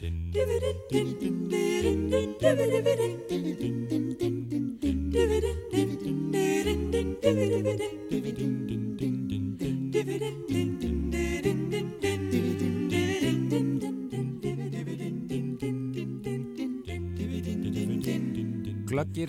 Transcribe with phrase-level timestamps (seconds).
[0.00, 0.16] Glöggir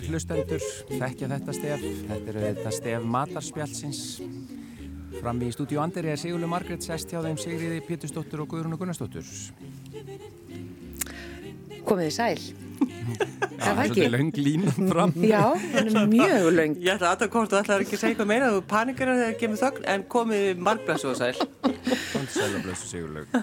[0.08, 4.00] hlustendur, þekkja þetta stef, þetta er þetta stef matarspjálsins.
[5.22, 8.80] Fram í stúdíu Andri er Sigurlu Margret sest hjá þeim Sigriði Pétursdóttur og Guðrún og
[8.80, 9.22] Gunnarsdóttur.
[11.86, 12.40] Komið þið sæl.
[13.62, 14.06] Það var ekki.
[14.10, 15.12] Laung línan fram.
[15.22, 15.42] Já,
[15.76, 16.74] hann er mjög laung.
[16.82, 19.36] Ég ætla að aðkvæmst, þú ætlaði ekki að segja eitthvað meira, þú panikar að það
[19.42, 21.32] kemur þögn, en komið margblæs og sæl.
[22.32, 23.38] Sælumblössu Sigurlaug.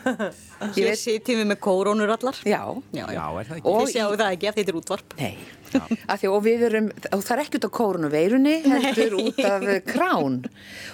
[0.76, 2.44] Ég veit sýttími með kórónur allar.
[2.44, 2.62] Já.
[2.92, 3.78] Já, já, er það ekki?
[3.80, 5.18] Þið sjáu það ekki að þetta er útvarp.
[5.22, 5.34] Nei.
[5.70, 10.42] Því og við erum, og það er ekki út af koronaveirunni, heldur út af krán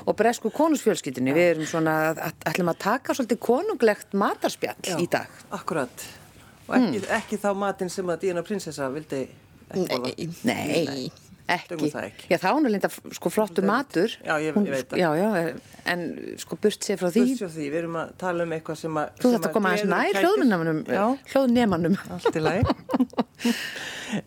[0.05, 1.33] og bresku konusfjölskyldinni.
[1.35, 1.95] Við erum svona,
[2.47, 5.41] ætlum að taka svolítið konunglegt matarspjall Já, í dag.
[5.55, 6.07] Akkurat.
[6.65, 9.25] Og ekki, ekki þá matinn sem að Díana prinsessa vildi
[9.69, 10.13] ekki borða.
[10.49, 11.09] Nei,
[11.49, 11.89] ekki.
[11.93, 12.27] Það ekki.
[12.31, 14.09] Já, þá hún er linda sko flottu matur.
[14.25, 14.97] Já, ég- Hún- ég veit það.
[14.97, 15.59] Já, já,
[15.93, 16.03] en
[16.41, 17.25] sko burt sér frá því.
[17.29, 19.09] Burt sér því, við erum að tala um eitthvað sem að...
[19.19, 20.13] Þú sem þetta koma aðeins nær
[20.89, 21.97] Já, hljóðnemanum.
[22.17, 22.63] allt í lagi.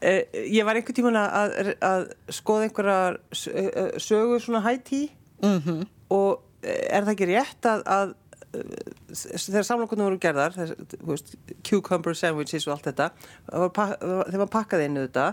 [0.03, 2.03] Eh, ég var einhvern tíman að, að
[2.35, 5.05] skoða einhverjar s- eh, sögur svona hætti
[5.43, 5.87] Mhm.
[6.11, 8.15] og eh, er það ekki rétt að, að
[8.59, 10.59] eh, þegar samlokunum voru gerðar
[11.07, 13.11] veist, cucumber sandwiches og allt þetta
[13.49, 15.29] það þeir var pakkað inn þetta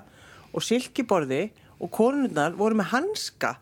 [0.53, 1.41] og silkiborði
[1.79, 3.55] og konurnar voru með hanska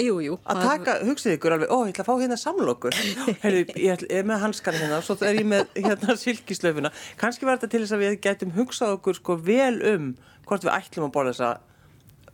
[0.00, 0.36] Jú, jú.
[0.48, 2.94] að taka, hugsið ykkur alveg, ó, ég ætla að fá hérna samlokur
[3.42, 7.58] Herri, ég er með hanskan hérna og svo er ég með hérna silkislaufuna kannski var
[7.58, 10.14] þetta til þess að við gætum hugsað okkur sko vel um
[10.48, 11.50] hvort við ætlum að borða þessa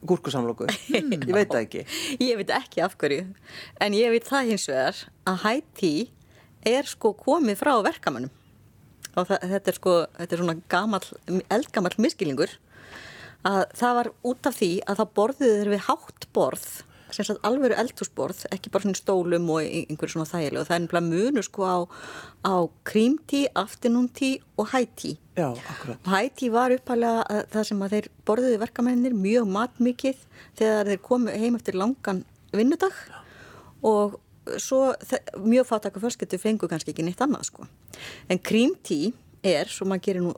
[0.07, 1.83] gúrkusamloku ég veit það ekki
[2.23, 3.25] Ég veit ekki af hverju.
[3.83, 5.95] En ég veit það hins vegar að Haiti
[6.67, 8.31] er sko komið frá verkamannum.
[9.17, 11.07] Og það, þetta er sko, þetta er svona gamall,
[11.57, 12.53] eldgamall miskilningur
[13.47, 16.69] að það var út af því að það borðuðu þeir við hátt borð
[17.17, 20.75] sem sagt alvöru eldhúsborð, ekki bara svona stólum og í- einhverju svona þægileg og það
[20.77, 21.77] er nefnilega munu sko á,
[22.45, 22.55] á
[23.56, 24.73] afternoon tea og
[25.39, 26.01] já, akkurat.
[26.03, 30.27] Og Hæti var uppalega það sem að þeir borðuðu verkamennir mjög matmikið
[30.59, 32.99] þegar þeir komu heim eftir langan vinnudag.
[33.87, 34.19] Og
[34.59, 34.83] svo
[35.47, 37.71] mjög fátaka fjölskyldu fengu kannski ekki neitt annað sko.
[38.29, 38.43] En
[38.83, 39.15] tea
[39.47, 40.35] er, svo maður gerir nú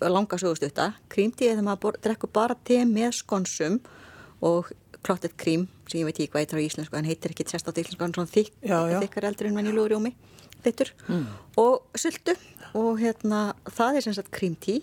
[0.00, 0.92] langa sögustutta,
[1.48, 3.80] er þegar maður drekkur bara te með skonsum
[4.44, 4.72] og
[5.04, 7.72] clotted cream sem ég veit ekki hvað heitir á íslensku en heitir ekki sérst á
[7.76, 8.32] íslensku, er svona
[9.04, 10.14] þykkar eldur en venjulegur rjómi
[10.64, 10.90] þittur
[11.60, 12.34] og sultu
[12.74, 14.80] og hérna það er sem sagt cream tea.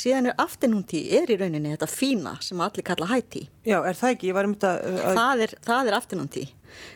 [0.00, 3.48] Síðan er afternoon tea er í rauninni þetta fína sem allir kalla high tea.
[3.68, 6.48] Já, er það ekki, ég var um þetta að, það er, það er afternoon tea.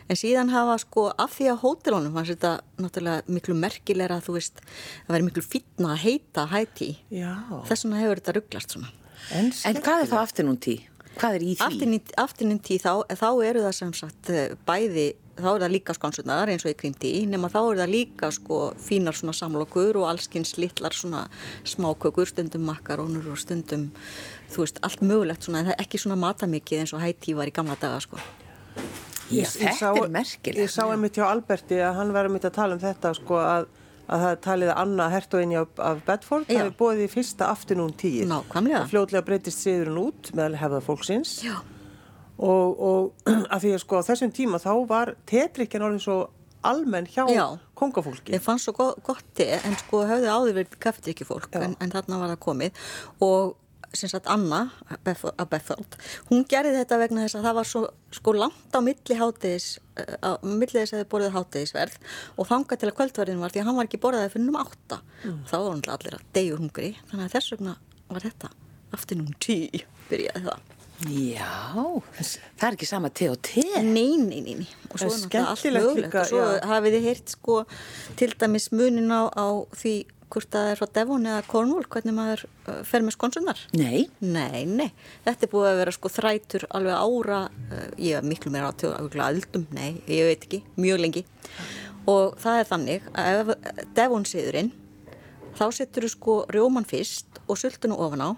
[0.09, 4.63] En síðan hafa sko af því að hótelunum fannst þetta náttúrulega miklu merkilegra þú veist,
[5.05, 6.97] það væri miklu fínna að heita high tea.
[7.13, 7.31] Já,
[7.69, 8.91] þess vegna hefur þetta rugglast svona.
[9.35, 10.75] En, En hvað er það afturinn tí?
[11.15, 11.67] Hvað er í því?
[11.67, 15.93] Afternoon afternoon tea þá, þá eru það sem sagt eh, bæði, þá eru það líka
[15.97, 19.99] skonsunar eins og í cream tea, nema þá eru það líka sko fínar svona samlokur
[20.01, 21.25] og allskins litlar svona
[21.67, 23.89] smákökur, stundum makarónur og stundum,
[24.53, 27.47] þú veist, allt mögulegt svona, en það er ekki svona matamikið eins og tea var
[27.51, 28.17] í gamla daga sko.
[29.25, 30.59] Já, Ég- ég þetta sá- er merkilegt.
[30.61, 33.65] Ég sá einmitt hjá Alberti að hann var einmitt að tala um þetta sko að,
[34.07, 36.59] að það er talið að Anna hertoginni af, af Bedford Já.
[36.61, 38.27] hafi bóðið í fyrsta aftunún tíð.
[38.29, 38.83] Nákvæmlega.
[38.83, 41.39] Og fljótlega breytist siðurinn út meðal hefða fólksins.
[41.43, 41.57] Já.
[42.37, 46.17] Og, og að því að sko á þessum tíma þá var tetrikkin orðin svo
[46.65, 47.45] almenn hjá Já.
[47.77, 48.33] kongafólki.
[48.33, 51.61] Ég fann svo go- gott te, en sko höfðu áður verið kaffedrykkjufólk, Já.
[51.67, 52.81] en, en þarna var það komið
[53.21, 53.53] og
[53.95, 55.95] sem sagt Anna að Bethald,
[56.27, 57.81] hún gerði þetta vegna þess að það var svo
[58.17, 59.67] sko langt á milli hátegis,
[60.19, 61.95] á milli þess að þið borðið hátegisverð
[62.35, 64.99] og þangað til að kvöldverðin var því að hann var ekki borðaði fyrir nummer átta
[65.23, 67.77] þá var hann allir að deyju hungri þannig að þess vegna
[68.11, 68.51] var þetta
[68.97, 71.51] afternoon tea byrjaði það Já,
[72.55, 73.65] það er ekki sama te og te.
[73.83, 74.67] Nei, nei, nei, nei.
[74.93, 77.57] Og svo er náttúrulega allt mögulegt og svo hafið þið heyrt sko
[78.15, 79.95] til dæmis munin á, á því
[80.31, 83.59] hvort það er frá Devon eða Cornwall, hvernig maður uh, fer með skonsunar.
[83.77, 84.87] Nei, Nei, nei.
[85.25, 89.27] Þetta er búið að vera sko þrætur alveg ára, uh, ég er miklu meira á
[89.27, 91.25] aldum, nei, ég veit ekki, mjög lengi.
[92.09, 94.71] Og það er þannig að ef Devon siðurinn,
[95.55, 98.29] þá setur þú sko rjóman fyrst og sultuna ofan á,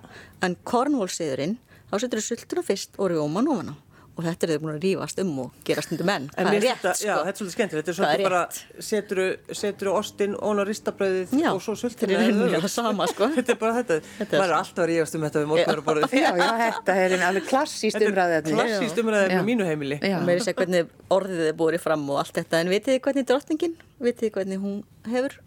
[0.46, 1.58] en Cornwall siðurinn,
[1.92, 3.76] þá setur þú sultuna fyrst og rjóman ofan á.
[4.18, 6.24] Og þetta er þau búin að rífast um og gera stundum menn.
[6.34, 7.06] En Það mér er rétt, þetta, sko.
[7.06, 9.26] já, þetta er svolítið skemmtilegt, þetta er Það er svolítið bara, seturu,
[9.60, 13.28] seturu ostinn ón á ristabröðið Já, og svo er það sama, sko.
[13.38, 16.18] Þetta er bara þetta, Þetta er maður er alltaf að rífast um þetta við morgunarborðið.
[16.18, 18.50] já, já, þetta er alveg klassíst umræðið.
[18.58, 20.00] klassíst umræðið með mínu heimili.
[20.02, 20.18] Já.
[20.18, 23.30] og meiri segja hvernig orðið er búið fram og allt þetta en vitið þið hvernig
[23.30, 24.78] drottningin vitið þið hvernig hún
[25.14, 25.38] hefur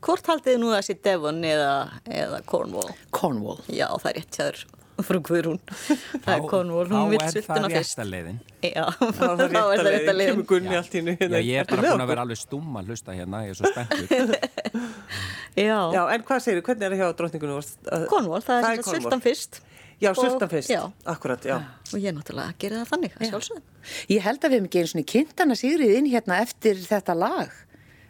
[0.00, 1.72] hvort haldið þið nú að sé Devon eða,
[2.08, 2.88] eða Cornwall?
[3.12, 3.60] Cornwall.
[3.68, 4.62] Já, það er rétt hjá þér
[5.06, 5.58] frá Guðrún.
[6.24, 8.02] Það er Cornwall, hún vil Þá sultuna er fyrst.
[8.10, 8.38] leiðin.
[8.66, 10.44] Já, Það var þá er það rétt að Kemur leiðin.
[10.52, 13.16] Gunni allt í nú Já, ég er bara búin að vera alveg stum að hlusta
[13.16, 14.36] hérna, ég er svo spenntur.
[15.60, 19.60] Já, Já, en hvað segir hvernig er það hjá að- Cornwall, það er sultan fyrst.
[20.00, 21.58] Já, sultan fyrst, Já, akkurat, já.
[21.92, 23.64] og ég náttúrulega gerði það þannig, að sjálfsögum.
[24.08, 27.16] Ég held að við hefum ekki einu svona kynnt hana Sigriði inn hérna eftir þetta
[27.20, 27.50] lag.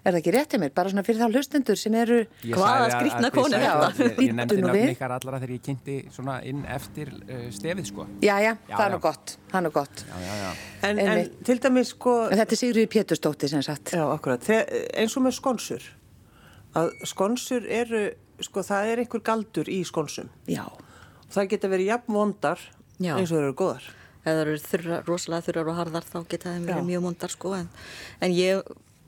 [0.01, 0.71] Er það ekki rétt hjá mér?
[0.73, 2.19] Bara svona fyrir þá hlustendur sem eru...
[2.55, 3.89] Hvaða þið konu þetta?
[4.01, 8.07] Ég, ég nefndi nöfn ykkar allra þegar ég kynnti svona inn eftir uh, stefið, sko.
[8.25, 8.95] Já, já, Já, það er já.
[8.95, 10.05] nú gott, það er nú gott.
[10.09, 10.51] Já, já, já.
[10.81, 11.37] En, en Einmitt.
[11.51, 13.93] til dæmis, sko, En þetta er Sigriði Pétursdóttir sem sagt.
[13.93, 14.61] já, akkurat, Þe,
[15.05, 15.89] eins og með skonsur,
[16.81, 18.05] að skonsur eru,
[18.41, 20.33] sko, það er einhver galdur í skonsum.
[20.49, 20.65] Já.
[21.27, 22.63] Og það geta verið jafn vondar
[23.01, 23.15] Já.
[23.19, 23.91] eins og þeir eru góðar.
[24.21, 27.53] ef það eru þurra, rosalega þurrar og harðar þá geta þeim verið mjög mondar sko
[27.57, 27.69] en,
[28.21, 28.59] en ég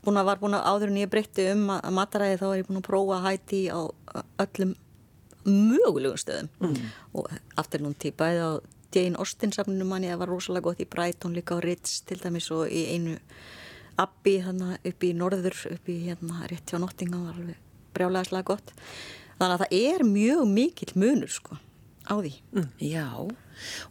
[0.02, 2.60] búin að var búin að áður en ég breytti um að, að mataræði þá er
[2.60, 3.80] ég búin að prófa hæti á
[4.44, 4.76] öllum
[5.46, 6.52] mögulegum stöðum.
[6.62, 6.92] Mm.
[7.18, 8.62] og aftur nún típa eða á
[8.92, 12.50] Jane Austen safninu manni það var rosalega gott í Brighton líka á Ritz til dæmis
[12.52, 13.16] og í einu
[14.00, 17.58] abbi þannig upp í norður upp í hérna rétt hjá Nottingham var alveg
[17.96, 18.72] brjálæðislega gott.
[19.40, 21.58] Þannig að það er mjög mikill munur sko
[22.08, 22.32] á því.
[22.82, 23.08] Já,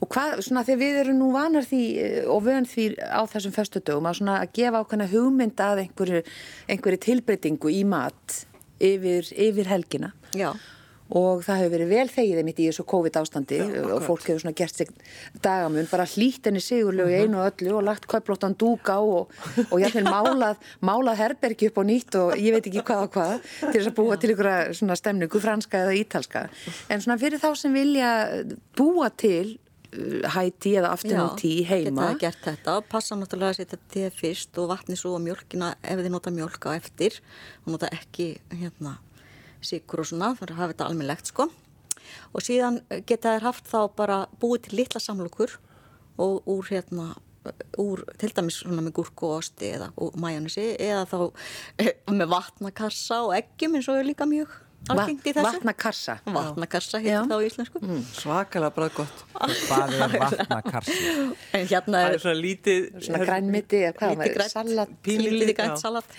[0.01, 3.55] og hvað, svona þegar við erum nú vanar því eh, og vön því á þessum
[3.55, 6.23] föstu dögum að svona að gefa ákveðna hugmynd að einhverju,
[6.67, 8.37] einhverju tilbreytingu í mat
[8.81, 10.11] yfir, yfir helgina.
[10.35, 10.51] Já.
[11.11, 14.55] Og það hefur verið vel þegið einmitt í þessu COVID ástandi og fólk hefur svona
[14.55, 14.91] gert sig
[15.43, 19.33] dagamun, bara hlýtt henni sigurlegu í einu og öllu og lagt kauplóttan dúk á og,
[19.67, 23.33] og jafnvel málað, málað herbergi upp á nýtt og ég veit ekki hvað og hvað
[23.65, 26.45] til þess að búa til ykkur svona stemningu franska eða ítalska.
[26.87, 28.13] En svona fyrir þá sem vilja
[28.79, 29.57] búa til
[29.91, 34.09] uh, high tea eða afternoon tea heima geta gert þetta passa náttúrulega að setja te
[34.15, 37.19] fyrst og vatni svo og mjölkina ef þið nota mjölk á eftir
[37.65, 38.99] og nota ekki hérna
[39.65, 41.49] sigur og svona, það er að hafa þetta almennlegt sko.
[42.35, 45.57] Og síðan geta þær haft þá bara búið til litla samlokur
[46.21, 47.11] og úr hérna
[47.81, 49.89] úr til dæmis svona með gúrku og osti eða
[50.21, 51.17] majónisi eða þá
[51.81, 54.51] eh, með vatnakassa og eggjum eins og líka mjög
[54.89, 56.17] vatnakassa.
[56.25, 56.31] Já.
[57.03, 57.81] heitir þá í íslensku.
[58.17, 59.23] Svakalega bara gott.
[59.67, 60.95] Hvað er vatnakarsi?
[61.57, 62.87] en hérna er er svona lítið...
[63.05, 64.95] svona grænmiti eða hvað, lítið grænt, salat?
[65.05, 66.17] pínlítið, grænt salat.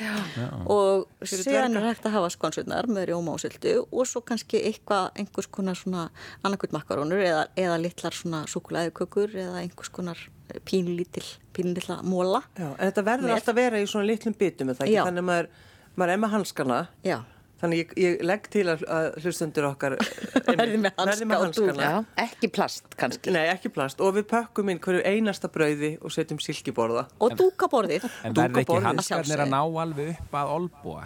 [0.70, 1.67] Og dverga.
[1.69, 5.79] er hægt að hafa skonsurnar með rjóma og syltu og svo kannski eitthvað, einhvers konar
[5.79, 6.06] svona
[6.43, 10.23] annarkvöld makarónur eða, eða litlar svona súkulæðukökur eða einhvers konar
[10.69, 11.25] pínlítil,
[11.56, 14.82] pínlítilla móla Já, en þetta verður alltaf að vera í svona litlum bitum, er.
[14.82, 15.49] Þannig að maður,
[15.97, 17.19] maður er með hanskana, Já,
[17.62, 19.97] þannig ég, ég legg til að, að hlustendur okkar
[20.53, 21.87] Verði með hanska verði með hanskana.
[21.88, 24.03] Já, ekki plast kannski Nei, ekki plast.
[24.05, 27.06] Og við pökkum inn hverju einasta brauði og setjum silkiborða.
[27.23, 28.88] og dúkaborðið En Dúka verður ekki borðið.
[28.91, 31.05] hanskarnir að ná alveg upp að olbúa?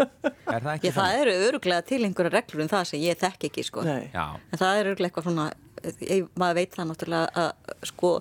[0.00, 3.44] Er það ekki Ég, það eru öruglega til einhverja reglur um það sem ég þekk
[3.50, 3.82] ekki sko.
[3.84, 4.06] Nei.
[4.14, 5.44] Já, En það er öruglega eitthvað svona,
[6.08, 8.12] ég, maður veit það náttúrulega að sko,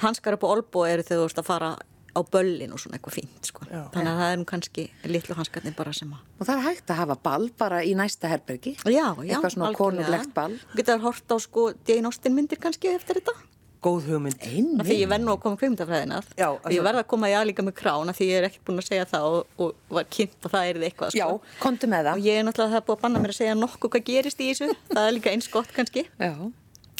[0.00, 1.70] hanskar upp á olbó eru þegar þú ert að fara
[2.16, 3.66] á böllin og svona eitthvað fínt sko.
[3.68, 3.82] Já.
[3.94, 6.92] Þannig að það er nú kannski litlu hanskarnir bara sem að og það er hægt
[6.94, 10.56] að hafa ball bara í næsta herbergi Já, já, Eitthvað svona konunglegt ball.
[10.72, 13.36] Þú getur hort á sko Jane Austen myndir kannski eftir þetta
[13.78, 14.40] Góð hugmynd.
[14.42, 17.62] Því ég verð nú að koma kveimdafræðina Já, og ég verð að koma í aðlíka
[17.62, 20.48] með krán af Því ég er ekkert búin að segja það og, og var kynnt
[20.48, 21.52] að það er eitthvað Já, sko.
[21.62, 23.58] komdu með Og það ég er náttúrulega það er búið að banna mér að segja
[23.60, 26.32] nokkuð hvað gerist í þessu Það er líka eins gott kannski Já,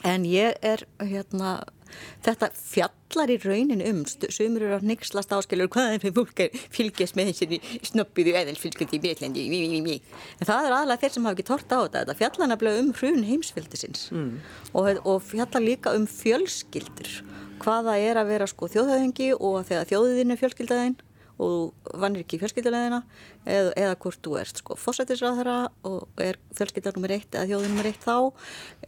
[0.06, 1.56] En ég er hérna
[2.26, 6.60] Þetta fjallar í raunin um sumir eru að nixlast áskilur hvað er fyrir fólk að
[6.74, 9.98] fylgjast með þessari snoppiðu eðalfylgjandi í mí.
[10.38, 12.92] en það er aðalega þeir sem hafa ekki tort á þetta þetta fjallar nefnilega um
[13.00, 14.30] hrun heimsfjöldisins mm.
[14.72, 17.12] og, og fjallar líka um fjölskyldur
[17.62, 20.98] hvað það er að vera sko þjóðhauðingi og þegar þjóðin er fjölskyldaðinn
[21.38, 22.98] og vannir ekki fjölskyldulegina
[23.46, 27.88] eða, eða hvort þú ert sko fósættisráðara og er fjölskylda nummer eitt eða þjóðin nummer
[27.92, 28.16] eitt þá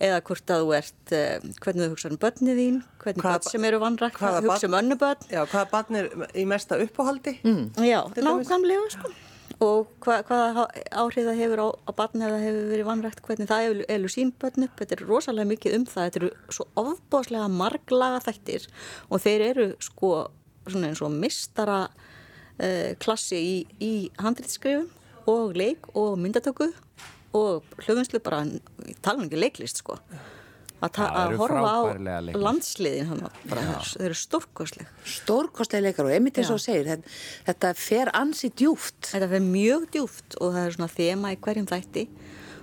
[0.03, 3.67] eða hvort að þú ert eh, hvernig þú hugsa um börnið þín hvernig börn sem
[3.71, 7.37] eru vannrækt hvaða hugsa barn- um önnu börn Já, hvaða barn er í mesta uppáhaldi?
[7.47, 7.67] Mm.
[7.87, 9.13] já, nákvæmlega sko
[9.61, 10.63] og hva, hvaða
[10.97, 14.31] áhrif það hefur á, á barn eða hefur verið vannrækt hvernig það hefur elur sín
[14.41, 18.67] börn upp þetta er rosalega mikið um það þetta eru svo ofbáslega marglaga þættir
[19.11, 20.13] og þeir eru sko
[20.71, 21.81] svona eins og mistara
[23.01, 24.89] klassi í, í handrýttskrifum
[25.31, 26.71] og leik og myndatöku
[27.37, 28.43] og hljóðvinslu bara
[29.05, 29.99] tala ekki leiklist sko.
[30.81, 31.81] Að, að horfa á
[32.41, 37.11] landsliðin þeir eru stórkosleg stórkostlega leikar og einmitt eins og segir þetta,
[37.51, 41.69] þetta fer ansi djúft Þetta fer mjög djúft og það er svona þema í hverjum
[41.69, 42.07] þætti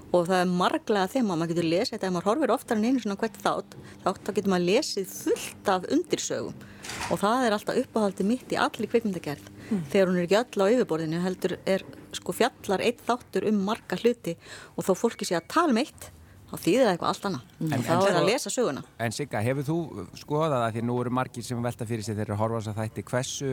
[0.08, 3.04] og það er marglega þema, maður getur lesið þetta ef maður horfir oftar en einu
[3.04, 3.78] svona hvert þátt
[4.08, 6.66] þátt þá getur maður lesið fullt af undirsögum
[7.12, 9.48] og það er alltaf uppáhaldið mitt í allir kvikmyndagerð.
[9.92, 11.84] Þegar hún er ekki öll á yfirborðinu heldur er
[12.16, 14.38] sko fjallar eitt þáttur um marga hluti.
[14.78, 16.12] Og þó fólki sé að tala um eitt
[16.48, 17.42] þá þýðir það eitthvað allt annað.
[17.60, 18.84] En- en, en þá er sko- að lesa söguna.
[19.04, 19.78] En Sigga, hefur þú
[20.16, 22.72] skoðað að því nú eru margir sem velta fyrir sig þegar þeir horfa á þess
[22.72, 23.04] að þætti.
[23.12, 23.52] Hversu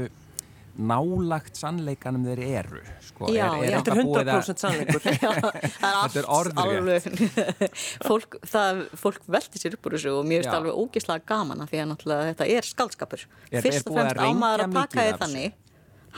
[0.78, 3.46] nálagt sannleikanum þeir eru sko, Já.
[3.54, 5.00] Þetta er eitthvað búið að- 100% sannleikur.
[5.04, 6.28] Þetta er er
[6.64, 7.08] alveg
[8.08, 8.38] fólk,
[8.98, 12.32] fólk velti sér upp úr þessu og mér finnst alveg ógislega gaman af því að
[12.32, 15.52] þetta er skaldskapur Er- er fyrst og að fremst ámaður að taka af þannig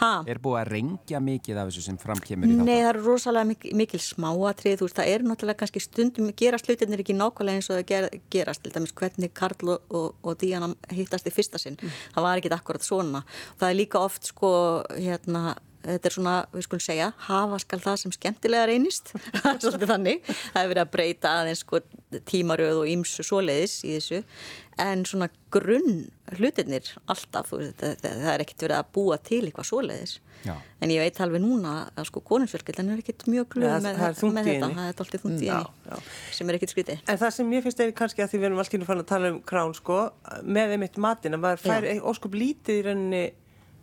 [0.01, 0.11] ha?
[0.29, 2.71] Er búið að rengja mikið af þessu sem framkemur í Nei, þáttunum?
[2.71, 7.05] það er rosalega mikil, mikil smáatrið, þú veist, það er náttúrulega kannski stundum gerast hlutinir
[7.05, 10.73] ekki nákvæmlega eins og það ger, gerast, til dæmis hvernig Karl og, og, og Díana
[10.93, 13.25] hittast í fyrsta sinn, það var ekki akkurat svona.
[13.61, 14.51] Það er líka oft sko,
[14.97, 19.13] hérna, þetta er svona, við skulum segja, hafa skal það sem skemmtilega reynist,
[19.43, 21.81] það er svolítið þannig, það er verið að breyta aðeins sko
[22.29, 24.21] tímaröð og ýmsu svoleiðis í þessu,
[24.83, 30.19] en svona grunn hlutinir alltaf, það, það, er ekkert verið að búa til eitthvað svoleiðis.
[30.47, 30.53] Já.
[30.85, 33.97] En ég veit alveg núna að sko konungsfjölskyldan er ekkert mjög glöð það- með,
[34.37, 36.03] með þetta, það er alltaf þungt í henni já.
[36.37, 37.01] sem er ekkert skrítið.
[37.09, 39.03] En það sem ég finnst er kannski að því við erum allt í nú fann
[39.03, 39.99] að tala um krán sko,
[40.45, 43.25] með einmitt matin að maður fær óskup lítið í rauninni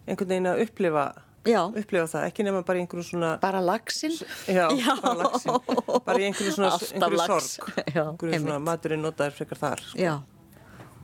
[0.07, 1.05] einhvern veginn að upplifa,
[1.43, 1.59] Já.
[1.75, 4.13] upplifa það, ekki nema bara einhverju svona, Bara lagsin.
[4.47, 4.93] já, Já.
[5.01, 5.57] bara lagsin,
[6.05, 7.49] bara einhverju svona, einhverju lax.
[7.57, 9.83] sorg, einhverju svona maturinn notaður frekar þar.
[9.91, 10.19] Sko.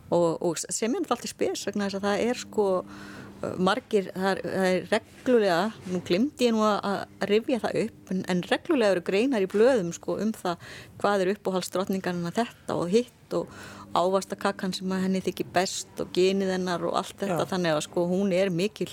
[0.10, 2.68] Og, og sem er alltaf spes vegna þess að það er sko
[3.60, 5.58] margir, það er, það er reglulega,
[5.94, 9.92] nú glimti ég nú að, rifja það upp, en, en reglulega eru greinar í blöðum
[9.96, 10.66] sko um það
[11.00, 13.54] hvað er uppáhaldsdrottningarna þetta og hitt og
[13.96, 17.50] ávastakakkan sem að henni þykir best og genið hennar og allt þetta Já.
[17.54, 18.90] þannig að sko hún er mikil,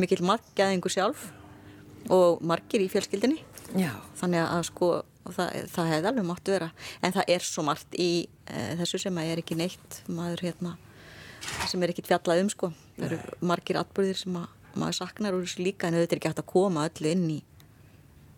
[0.00, 1.28] mikil margæðingu sjálf
[2.12, 3.40] og margir í fjölskyldinni
[3.74, 3.92] Já.
[4.20, 4.90] þannig að sko
[5.26, 6.68] það, það hefði alveg mátt vera
[7.02, 8.10] en það er svo margt í
[8.46, 10.76] e, þessu sem að er ekki neitt maður hérna
[11.66, 13.18] sem er ekkit fjallað um sko það eru
[13.50, 16.50] margir atbyrðir sem að maður saknar úr þessu líka en auðvitað er ekki hægt að
[16.52, 17.40] koma öllu inn í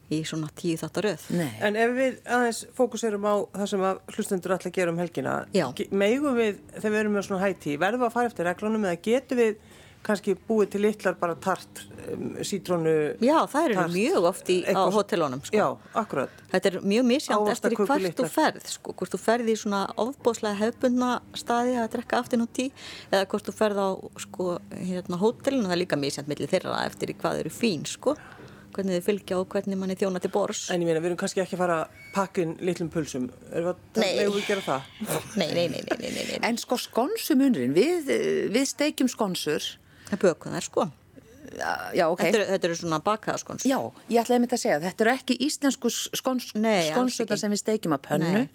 [0.08, 1.50] í svona tíu þáttar röð Nei.
[1.64, 5.34] En ef við aðeins fókuserum á það sem að hlustendur ætla að gera um helgina,
[5.52, 5.66] Já.
[5.92, 9.02] megum við, þegar við erum með svona hætti, verðum við að fara eftir reglunum eða
[9.04, 9.58] getum við
[10.06, 13.92] kannski búið til litlar bara tart, um, sítrónu, Já, það eru Tart.
[13.92, 15.56] mjög oft í, á hótelunum sko.
[15.58, 15.66] Já,
[16.00, 16.30] akkurat.
[16.52, 18.30] Þetta er mjög misjant eftir hvert þú litlar.
[18.32, 22.70] ferð, sko, hvort þú ferð í svona ofbóðslega hefbundna staði að drekka aftin og tí
[23.12, 23.88] eða hvort þú ferð á
[24.24, 28.16] sko, hérna, hótelinu, það er líka misjant millir þeirra eftir hvað eru fín, sko,
[28.72, 30.70] hvernig þau fylgja og hvernig manni þjóna til bors.
[30.70, 33.28] En ég meina, við erum kannski ekki að fara að pakka inn litlum pulsum.
[33.52, 34.16] Erum við að, Nei.
[34.20, 34.82] megum við gera það?
[35.36, 36.38] Nei, nei, nei, nei, nei, nei, nei.
[36.48, 38.08] En sko skonsumunurinn, við,
[38.54, 39.64] við steikjum skonsur.
[40.08, 40.90] Það bökum þær, sko.
[41.56, 42.20] Já, já, ok.
[42.20, 43.64] Þetta, eru, þetta eru svona bakaða skons.
[43.68, 43.76] Já,
[44.10, 47.38] ég ætlaði einmitt að segja, þetta eru ekki íslensku skons, ekki.
[47.40, 48.48] sem við steikjum að pönnu, Nei.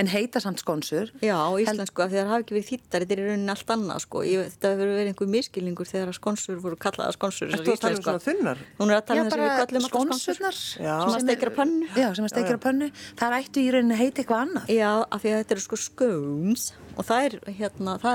[0.00, 1.06] en heita samt skonsur.
[1.24, 3.98] Já, íslensku, af því það hafi ekki verið þýttar, þetta er í rauninni allt annað,
[4.04, 4.16] sko.
[4.28, 7.46] Ég, þetta hefur verið einhver miskilningur þegar skonsur voru kallaða skonsur.
[7.54, 8.58] Ertu að tala um svona þunnar?
[8.80, 10.34] Hún er að tala Já, um þess að bara við kallum alltaf skonsur.
[10.34, 10.56] skonsurnar.
[10.84, 11.86] Sem að steikir að pönnu.
[11.94, 12.88] Já, sem að steikir að pönnu.
[13.20, 14.64] Það ættu í rauninni að heita eitthvað annað.
[14.74, 16.62] Já, af því að þetta eru sko scones
[16.94, 18.12] og það er, hérna, það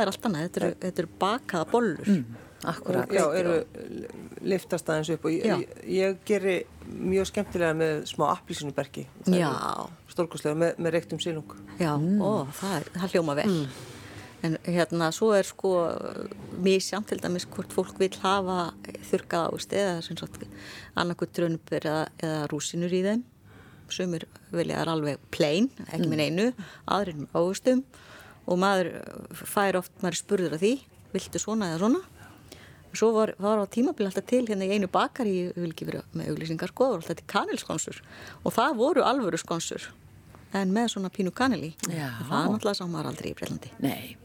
[0.93, 2.69] er Mm.
[2.73, 3.11] Akkurat.
[3.15, 3.53] Já, eru
[4.43, 6.55] liftast aðeins upp og ég, ég, ég geri
[6.89, 9.05] mjög skemmtilega með smá appilsínuberki.
[9.31, 9.51] Já.
[10.11, 11.55] Stórkostlega með, með reyktum sílung.
[11.79, 13.47] Já, ó, það, er, það hljóma vel.
[14.43, 15.71] En hérna, svo er sko
[16.63, 18.69] misjant til dæmis hvort fólk vil hafa
[19.09, 20.45] þurkað ást eða sem sagt
[20.99, 23.25] annarkuð drönubur eða, eða rúsinur í þeim.
[23.89, 26.47] Sumir vilja þar alveg plain, ekki með einu,
[26.85, 27.83] aðrir með águstum
[28.49, 28.91] og maður
[29.33, 30.73] fær oft, maður er spurður af því,
[31.13, 32.01] viltu svona eða svona?
[32.93, 36.01] Svo var, var á tímabil alltaf til hérna í einu bakari, ég vil ekki vera
[36.17, 37.99] með auglýsingar sko, það var alltaf til kanelskonsur
[38.43, 39.91] og það voru alvöru skonsur
[40.57, 41.73] en með svona pínu kaneli.
[41.85, 42.07] Já.
[42.25, 43.73] Það er náttúrulega sá maður aldrei í Breitlandi.
[43.85, 44.15] Nei.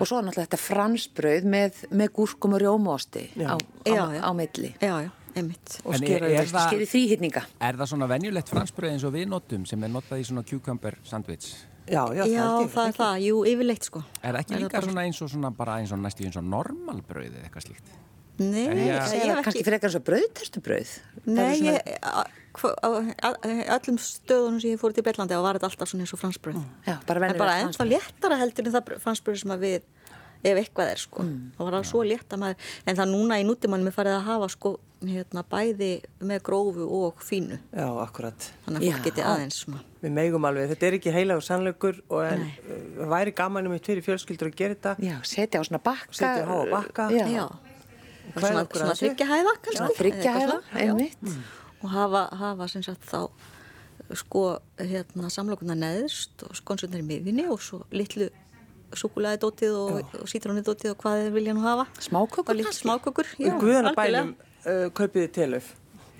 [0.00, 4.72] Og svo er náttúrulega þetta fransbrauð með, með gúrkum og rjómaosti á, á, á milli.
[4.82, 5.76] Já, já, einmitt.
[5.84, 7.44] Og er, er, Skerið þrýhitninga.
[7.68, 10.98] er það svona venjulegt fransbröð eins og við notum sem er notað í svona cucumber
[11.06, 11.52] sandwich?
[11.84, 14.00] Já, já, Já, ég, það er það, jú, yfirleitt sko.
[14.22, 16.24] Er það ekki Er það líka bara- svona eins og svona bara eins og næstu
[16.24, 17.90] eins og normalbröð eða eitthvað slíkt?
[18.38, 19.42] Nei, ég- ég Það hef ekki.
[19.44, 20.94] kannski frekar svo brauðterstubrauð.
[21.26, 22.24] Nei, ég, a-
[22.54, 22.88] hva- á
[23.22, 23.38] á-
[23.78, 26.64] öllum stöðunum sem ég fór til Breitlandi og var þetta alltaf svona eins og fransbröð.
[26.86, 29.82] Já, bara En bara ennþá léttara heldur en það fransbröð sem að við,
[30.44, 31.24] ef eitthvað er sko.
[31.56, 34.26] Það var það svo létt að maður, en það núna í nútimannum er farið að
[34.28, 34.72] hafa sko,
[35.04, 35.90] hérna, bæði
[36.24, 37.58] með grófu og fínu.
[37.72, 38.48] Já, akkurat.
[38.64, 39.82] Þannig að fólk geti aðeins svona.
[40.04, 43.88] Við megum alveg, þetta er ekki heilagur sannleikur og en uh, væri gaman um eitt
[43.88, 44.94] fyrir fjölskyldur að gera þetta.
[45.04, 46.16] Já, setja á svona bakka.
[46.20, 47.08] Setja á bakka.
[47.12, 47.46] Já, Já.
[48.34, 49.02] Svona, svona að þessu.
[49.04, 49.76] þryggja hæða kannski.
[49.76, 50.92] svona þryggja eða eitthvað hæða, svona, já.
[50.94, 51.82] einmitt.
[51.84, 53.20] og hafa, hafa sem sagt þá
[54.20, 54.44] sko
[54.80, 58.30] hérna samlokunar neðst og skonsurnar í miðinni og svo litlu
[59.00, 63.32] súkulæði dótið og, og sítróni dótið og hvað þeir vilja nú hafa Smákökur og smákökur
[63.38, 64.34] Í guðana bænum
[64.66, 65.72] uh, kaupiði telöf.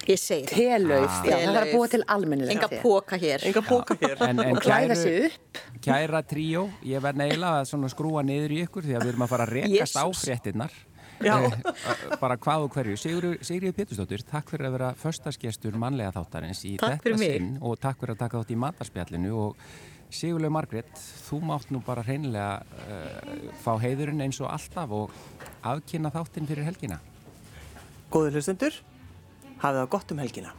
[0.04, 0.56] Ég segi það.
[0.58, 1.24] Telauf, Ah.
[1.24, 3.44] já, það er að búa til almennilegt Enga póka hér.
[3.48, 4.16] Enga póka hér.
[4.28, 5.60] En, en Og klæða sig upp.
[5.80, 9.32] kæra tríó, ég verð neila að skrúa niður í ykkur því að við erum að
[9.32, 10.74] fara að rekast á fréttinnar.
[11.24, 11.38] Já.
[11.40, 12.96] Eh, bara hvað og hverju.
[13.00, 17.78] Sigurður Sigríður Pétursdóttir, takk fyrir að vera förstasgestur mannlega þáttarins í Takk þetta sinn og
[17.80, 19.56] takk fyrir að taka þátt í matarspjallinu og
[20.14, 20.90] Sigurður Margrét,
[21.26, 25.14] þú mátt nú bara hreinlega uh, fá heiðurinn eins og alltaf og
[25.66, 27.00] afkynna þáttinn fyrir helgina.
[28.14, 28.76] Góður hlustendur,
[29.58, 30.54] hafið það gott um helgina.